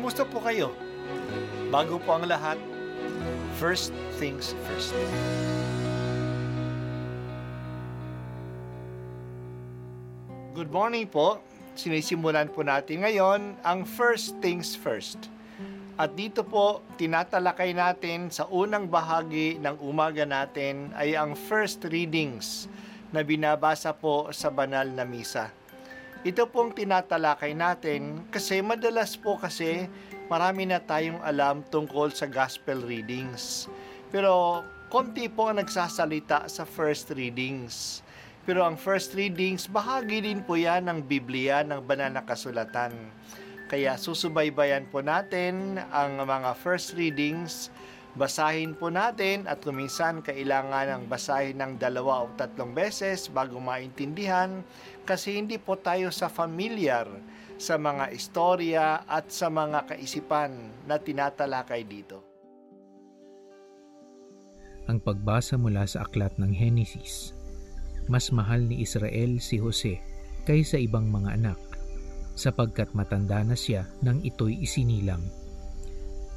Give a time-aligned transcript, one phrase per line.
[0.00, 0.72] Kamusta po kayo?
[1.68, 2.56] Bago po ang lahat,
[3.60, 4.96] first things first.
[10.56, 11.44] Good morning po.
[11.76, 15.28] Sinisimulan po natin ngayon ang first things first.
[16.00, 22.72] At dito po, tinatalakay natin sa unang bahagi ng umaga natin ay ang first readings
[23.12, 25.52] na binabasa po sa banal na misa.
[26.20, 29.88] Ito pong tinatalakay natin kasi madalas po kasi
[30.28, 33.72] marami na tayong alam tungkol sa gospel readings.
[34.12, 34.60] Pero
[34.92, 38.04] konti po ang nagsasalita sa first readings.
[38.44, 42.92] Pero ang first readings, bahagi din po yan ng Biblia, ng banal na kasulatan.
[43.72, 47.72] Kaya susubaybayan po natin ang mga first readings,
[48.18, 54.62] basahin po natin at kuminsan kailangan ng basahin ng dalawa o tatlong beses bago maintindihan
[55.06, 57.06] kasi hindi po tayo sa familiar
[57.60, 60.50] sa mga istorya at sa mga kaisipan
[60.88, 62.24] na tinatalakay dito.
[64.88, 67.36] Ang pagbasa mula sa aklat ng Henesis
[68.10, 70.02] mas mahal ni Israel si Jose
[70.42, 71.60] kaysa ibang mga anak
[72.34, 75.22] sapagkat matanda na siya nang ito'y isinilang.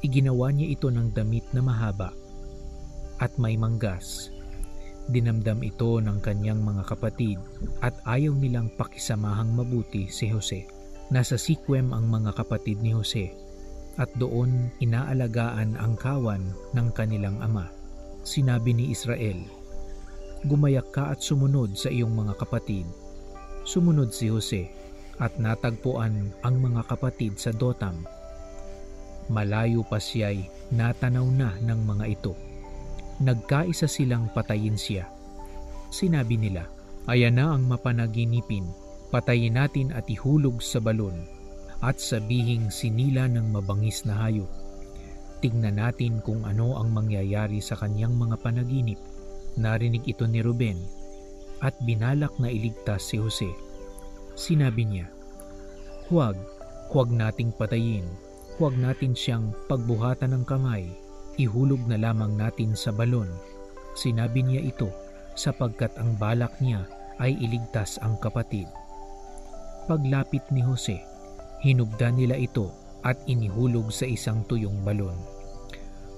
[0.00, 2.16] Iginawa niya ito ng damit na mahaba
[3.20, 4.32] at may manggas.
[5.12, 7.36] Dinamdam ito ng kanyang mga kapatid
[7.84, 10.64] at ayaw nilang pakisamahang mabuti si Jose.
[11.12, 13.28] Nasa Sikwem ang mga kapatid ni Jose
[14.00, 17.68] at doon inaalagaan ang kawan ng kanilang ama.
[18.24, 19.36] Sinabi ni Israel,
[20.48, 22.88] gumayak ka at sumunod sa iyong mga kapatid.
[23.68, 24.64] Sumunod si Jose
[25.20, 28.08] at natagpuan ang mga kapatid sa Dotam.
[29.28, 32.32] Malayo pa siya'y natanaw na ng mga ito.
[33.20, 35.10] Nagkaisa silang patayin siya.
[35.92, 36.64] Sinabi nila,
[37.10, 38.64] Ayan na ang mapanaginipin,
[39.10, 41.26] patayin natin at ihulog sa balon
[41.80, 44.48] at sabihing sinila ng mabangis na hayop.
[45.40, 49.00] Tingnan natin kung ano ang mangyayari sa kanyang mga panaginip
[49.58, 50.78] Narinig ito ni Ruben
[51.58, 53.50] at binalak na iligtas si Jose.
[54.38, 55.06] Sinabi niya,
[56.06, 56.38] Huwag,
[56.94, 58.06] huwag nating patayin,
[58.60, 60.84] huwag natin siyang pagbuhatan ng kamay,
[61.40, 63.32] ihulog na lamang natin sa balon.
[63.96, 64.92] Sinabi niya ito
[65.32, 66.84] sapagkat ang balak niya
[67.24, 68.68] ay iligtas ang kapatid.
[69.88, 71.00] Paglapit ni Jose,
[71.64, 72.68] hinubda nila ito
[73.00, 75.16] at inihulog sa isang tuyong balon.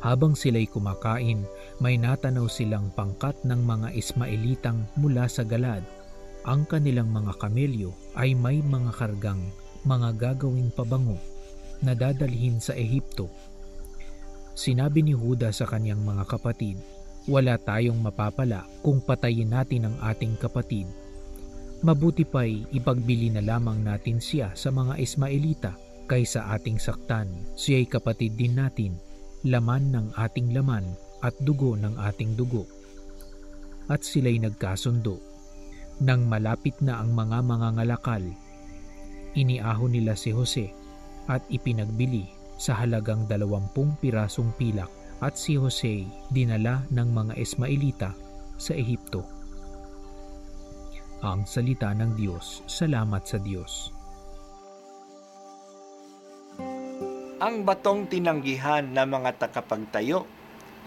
[0.00, 1.44] Habang sila'y kumakain,
[1.76, 5.84] may natanaw silang pangkat ng mga Ismaelitang mula sa Galad.
[6.48, 9.44] Ang kanilang mga kamelyo ay may mga kargang
[9.84, 11.20] mga gagawing pabango
[11.80, 13.28] na dadalhin sa Ehipto.
[14.56, 16.76] Sinabi ni Huda sa kanyang mga kapatid,
[17.28, 20.88] wala tayong mapapala kung patayin natin ang ating kapatid.
[21.80, 25.72] Mabuti pa'y ipagbili na lamang natin siya sa mga Ismaelita
[26.04, 27.28] kaysa ating saktan.
[27.56, 29.00] Siya'y kapatid din natin
[29.48, 30.84] laman ng ating laman
[31.24, 32.68] at dugo ng ating dugo.
[33.88, 35.16] At sila'y nagkasundo.
[36.04, 38.24] Nang malapit na ang mga mga ngalakal,
[39.36, 40.79] iniahon nila si Jose
[41.30, 42.26] at ipinagbili
[42.58, 44.90] sa halagang dalawampung pirasong pilak
[45.22, 46.04] at si Jose
[46.34, 48.10] dinala ng mga Ismailita
[48.58, 49.22] sa Ehipto.
[51.22, 54.00] Ang salita ng Diyos, salamat sa Diyos.
[57.40, 60.28] ang batong tinanggihan ng mga takapagtayo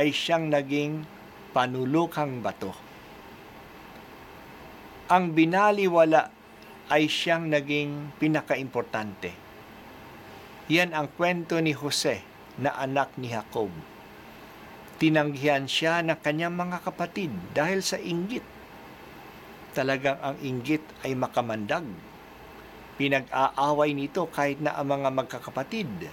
[0.00, 1.04] ay siyang naging
[1.52, 2.72] panulukang bato.
[5.12, 6.32] Ang binaliwala
[6.88, 9.47] ay siyang naging pinakaimportante.
[10.68, 12.20] Yan ang kwento ni Jose
[12.60, 13.72] na anak ni Jacob.
[15.00, 18.44] Tinanggihan siya ng kanyang mga kapatid dahil sa inggit.
[19.72, 21.86] Talagang ang inggit ay makamandag.
[22.98, 26.10] Pinag-aaway nito kahit na ang mga magkakapatid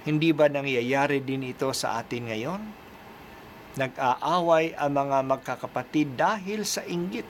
[0.00, 2.62] hindi ba nangyayari din ito sa atin ngayon?
[3.76, 7.28] Nag-aaway ang mga magkakapatid dahil sa inggit.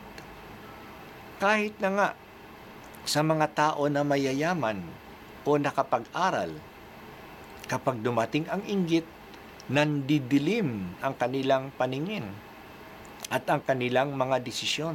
[1.43, 2.09] Kahit na nga
[3.03, 4.87] sa mga tao na mayayaman
[5.51, 6.55] o nakapag-aral,
[7.67, 9.03] kapag dumating ang inggit,
[9.67, 12.31] nandidilim ang kanilang paningin
[13.35, 14.95] at ang kanilang mga desisyon.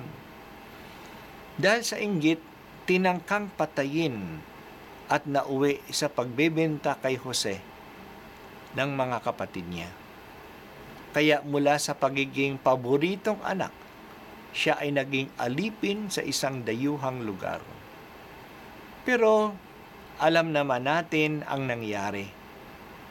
[1.60, 2.40] Dahil sa inggit,
[2.88, 4.40] tinangkang patayin
[5.12, 7.60] at nauwi sa pagbebenta kay Jose
[8.76, 9.92] ng mga kapatid niya.
[11.16, 13.72] Kaya mula sa pagiging paboritong anak,
[14.52, 17.64] siya ay naging alipin sa isang dayuhang lugar.
[19.08, 19.56] Pero
[20.16, 22.32] alam naman natin ang nangyari.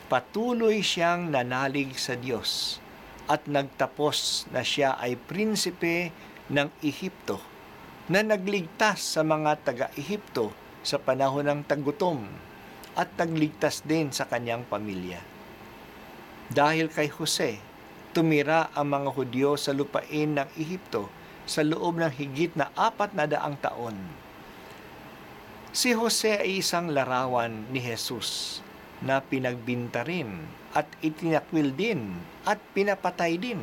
[0.08, 2.80] Patuloy siyang nanalig sa Diyos
[3.28, 6.12] at nagtapos na siya ay prinsipe
[6.48, 7.40] ng Ehipto
[8.08, 10.52] na nagligtas sa mga taga-Ehipto
[10.84, 12.24] sa panahon ng tagutom
[12.96, 15.20] at nagligtas din sa kanyang pamilya.
[16.52, 17.60] Dahil kay Jose,
[18.12, 21.08] tumira ang mga Hudyo sa lupain ng Ehipto
[21.44, 24.23] sa loob ng higit na apat na daang taon.
[25.74, 28.62] Si Jose ay isang larawan ni Jesus
[29.02, 32.14] na pinagbinta rin at itinakwil din
[32.46, 33.58] at pinapatay din.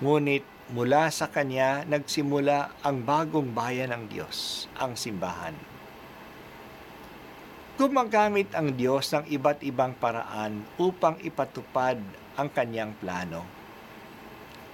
[0.00, 5.52] Ngunit mula sa kanya nagsimula ang bagong bayan ng Diyos, ang simbahan.
[7.76, 12.00] Gumagamit ang Diyos ng iba't ibang paraan upang ipatupad
[12.32, 13.44] ang kanyang plano.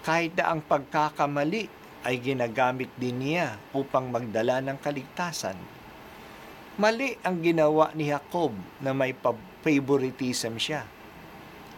[0.06, 1.66] Kahit na ang pagkakamali
[2.06, 5.83] ay ginagamit din niya upang magdala ng kaligtasan.
[6.74, 8.50] Mali ang ginawa ni Jacob
[8.82, 9.14] na may
[9.62, 10.82] favoritism siya.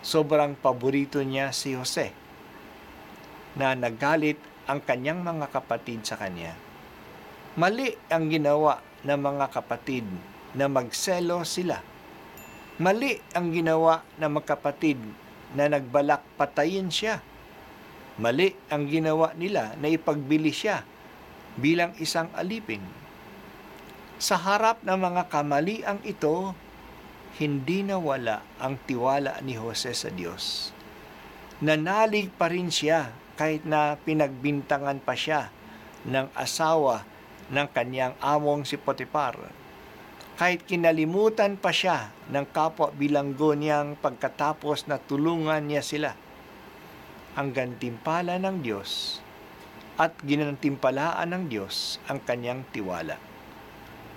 [0.01, 2.17] Sobrang paborito niya si Jose
[3.61, 6.57] na nagalit ang kanyang mga kapatid sa kanya.
[7.61, 10.09] Mali ang ginawa ng mga kapatid
[10.57, 11.85] na magselo sila.
[12.81, 14.97] Mali ang ginawa ng magkapatid
[15.53, 17.21] na nagbalak patayin siya.
[18.17, 20.89] Mali ang ginawa nila na ipagbili siya
[21.61, 23.06] bilang isang alipin.
[24.17, 26.57] Sa harap ng mga kamaliang ito,
[27.37, 30.73] hindi nawala ang tiwala ni Jose sa Diyos.
[31.61, 35.53] Nanalig pa rin siya kahit na pinagbintangan pa siya
[36.09, 37.05] ng asawa
[37.53, 39.37] ng kanyang among si Potiphar
[40.37, 46.13] kahit kinalimutan pa siya ng kapwa bilanggo niyang pagkatapos na tulungan niya sila.
[47.41, 49.21] Ang gantimpala ng Diyos
[49.97, 53.17] at ginantimpalaan ng Diyos ang kanyang tiwala.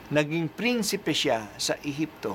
[0.10, 2.34] Naging prinsipe siya sa Ehipto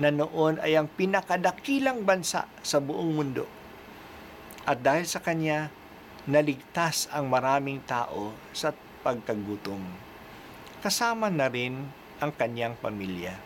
[0.00, 3.44] na noon ay ang pinakadakilang bansa sa buong mundo.
[4.64, 5.68] At dahil sa kanya,
[6.24, 8.72] naligtas ang maraming tao sa
[9.04, 9.84] pagkagutom.
[10.80, 11.76] Kasama na rin
[12.24, 13.36] ang kanyang pamilya.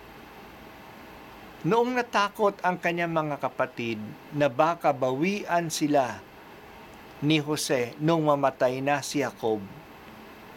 [1.66, 3.98] Noong natakot ang kanyang mga kapatid
[4.30, 6.22] na baka bawian sila
[7.24, 9.64] ni Jose nung mamatay na si Jacob,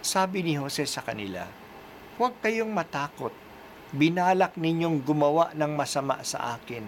[0.06, 1.48] sabi ni Jose sa kanila,
[2.18, 3.30] Huwag kayong matakot.
[3.94, 6.82] Binalak ninyong gumawa ng masama sa akin.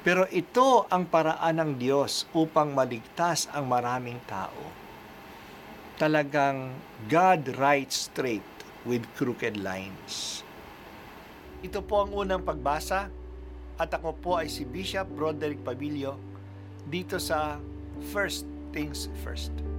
[0.00, 4.72] Pero ito ang paraan ng Diyos upang maligtas ang maraming tao.
[6.00, 6.72] Talagang
[7.04, 8.48] God writes straight
[8.88, 10.40] with crooked lines.
[11.60, 13.12] Ito po ang unang pagbasa
[13.76, 16.16] at ako po ay si Bishop Broderick Pabilio
[16.88, 17.60] dito sa
[18.08, 19.75] First Things First.